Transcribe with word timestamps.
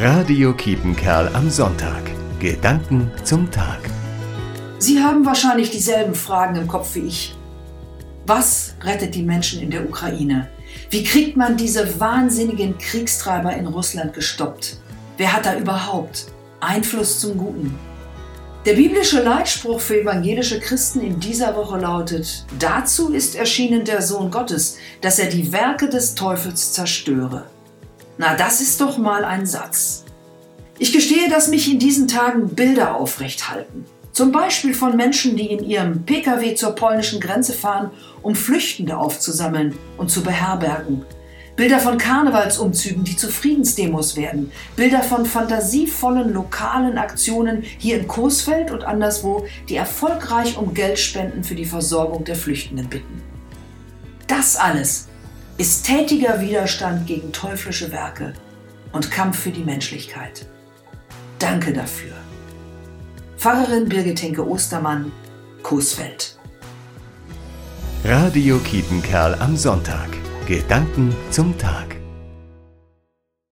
Radio 0.00 0.52
Kiepenkerl 0.54 1.28
am 1.34 1.50
Sonntag. 1.50 2.02
Gedanken 2.38 3.10
zum 3.24 3.50
Tag. 3.50 3.80
Sie 4.78 5.02
haben 5.02 5.26
wahrscheinlich 5.26 5.72
dieselben 5.72 6.14
Fragen 6.14 6.54
im 6.54 6.68
Kopf 6.68 6.94
wie 6.94 7.08
ich. 7.08 7.34
Was 8.24 8.74
rettet 8.80 9.16
die 9.16 9.24
Menschen 9.24 9.60
in 9.60 9.72
der 9.72 9.84
Ukraine? 9.84 10.50
Wie 10.90 11.02
kriegt 11.02 11.36
man 11.36 11.56
diese 11.56 11.98
wahnsinnigen 11.98 12.78
Kriegstreiber 12.78 13.52
in 13.56 13.66
Russland 13.66 14.14
gestoppt? 14.14 14.76
Wer 15.16 15.32
hat 15.32 15.46
da 15.46 15.58
überhaupt 15.58 16.26
Einfluss 16.60 17.18
zum 17.18 17.36
Guten? 17.36 17.76
Der 18.66 18.74
biblische 18.74 19.20
Leitspruch 19.20 19.80
für 19.80 20.02
evangelische 20.02 20.60
Christen 20.60 21.00
in 21.00 21.18
dieser 21.18 21.56
Woche 21.56 21.76
lautet, 21.76 22.46
dazu 22.60 23.12
ist 23.12 23.34
erschienen 23.34 23.84
der 23.84 24.00
Sohn 24.00 24.30
Gottes, 24.30 24.76
dass 25.00 25.18
er 25.18 25.28
die 25.28 25.52
Werke 25.52 25.88
des 25.88 26.14
Teufels 26.14 26.72
zerstöre. 26.72 27.46
Na, 28.18 28.34
das 28.34 28.60
ist 28.60 28.80
doch 28.80 28.98
mal 28.98 29.24
ein 29.24 29.46
Satz. 29.46 30.04
Ich 30.80 30.92
gestehe, 30.92 31.28
dass 31.28 31.48
mich 31.48 31.70
in 31.70 31.78
diesen 31.78 32.08
Tagen 32.08 32.48
Bilder 32.48 32.96
aufrecht 32.96 33.48
halten. 33.48 33.84
Zum 34.12 34.32
Beispiel 34.32 34.74
von 34.74 34.96
Menschen, 34.96 35.36
die 35.36 35.46
in 35.46 35.64
ihrem 35.64 36.04
Pkw 36.04 36.56
zur 36.56 36.74
polnischen 36.74 37.20
Grenze 37.20 37.52
fahren, 37.52 37.90
um 38.22 38.34
Flüchtende 38.34 38.98
aufzusammeln 38.98 39.78
und 39.96 40.10
zu 40.10 40.24
beherbergen. 40.24 41.04
Bilder 41.54 41.78
von 41.78 41.98
Karnevalsumzügen, 41.98 43.04
die 43.04 43.16
zu 43.16 43.28
Friedensdemos 43.28 44.16
werden. 44.16 44.50
Bilder 44.74 45.02
von 45.04 45.24
fantasievollen 45.24 46.32
lokalen 46.32 46.98
Aktionen 46.98 47.62
hier 47.62 48.00
in 48.00 48.08
Coesfeld 48.08 48.72
und 48.72 48.82
anderswo, 48.82 49.46
die 49.68 49.76
erfolgreich 49.76 50.56
um 50.56 50.74
Geldspenden 50.74 51.44
für 51.44 51.54
die 51.54 51.64
Versorgung 51.64 52.24
der 52.24 52.36
Flüchtenden 52.36 52.88
bitten. 52.88 53.22
Das 54.26 54.56
alles 54.56 55.08
ist 55.58 55.84
tätiger 55.84 56.40
Widerstand 56.40 57.06
gegen 57.06 57.32
teuflische 57.32 57.90
Werke 57.90 58.32
und 58.92 59.10
Kampf 59.10 59.40
für 59.40 59.50
die 59.50 59.64
Menschlichkeit. 59.64 60.46
Danke 61.40 61.72
dafür. 61.72 62.12
Pfarrerin 63.36 63.88
Birgit 63.88 64.22
Henke 64.22 64.46
Ostermann, 64.46 65.12
Coesfeld. 65.62 66.38
Radio 68.04 68.58
Kiepenkerl 68.58 69.34
am 69.40 69.56
Sonntag. 69.56 70.08
Gedanken 70.46 71.14
zum 71.30 71.58
Tag. 71.58 71.96